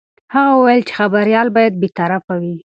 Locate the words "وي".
2.41-2.55